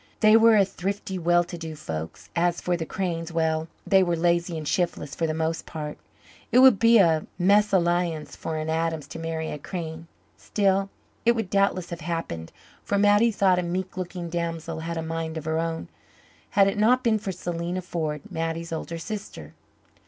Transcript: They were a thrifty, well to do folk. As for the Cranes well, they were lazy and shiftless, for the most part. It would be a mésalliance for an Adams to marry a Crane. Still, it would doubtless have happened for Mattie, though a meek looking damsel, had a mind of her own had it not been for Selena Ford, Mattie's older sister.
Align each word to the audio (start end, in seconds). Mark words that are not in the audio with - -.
They 0.21 0.35
were 0.35 0.57
a 0.57 0.65
thrifty, 0.65 1.19
well 1.19 1.43
to 1.43 1.59
do 1.59 1.75
folk. 1.75 2.19
As 2.35 2.59
for 2.59 2.75
the 2.75 2.87
Cranes 2.87 3.31
well, 3.31 3.67
they 3.85 4.01
were 4.01 4.15
lazy 4.15 4.57
and 4.57 4.67
shiftless, 4.67 5.13
for 5.13 5.27
the 5.27 5.33
most 5.35 5.67
part. 5.67 5.99
It 6.51 6.57
would 6.57 6.79
be 6.79 6.97
a 6.97 7.27
mésalliance 7.39 8.29
for 8.35 8.57
an 8.57 8.67
Adams 8.67 9.05
to 9.09 9.19
marry 9.19 9.51
a 9.51 9.59
Crane. 9.59 10.07
Still, 10.37 10.89
it 11.23 11.33
would 11.35 11.51
doubtless 11.51 11.91
have 11.91 12.01
happened 12.01 12.51
for 12.83 12.97
Mattie, 12.97 13.29
though 13.29 13.53
a 13.53 13.61
meek 13.61 13.95
looking 13.95 14.27
damsel, 14.27 14.79
had 14.79 14.97
a 14.97 15.03
mind 15.03 15.37
of 15.37 15.45
her 15.45 15.59
own 15.59 15.87
had 16.57 16.67
it 16.67 16.79
not 16.79 17.03
been 17.03 17.19
for 17.19 17.31
Selena 17.31 17.83
Ford, 17.83 18.21
Mattie's 18.31 18.73
older 18.73 18.97
sister. 18.97 19.53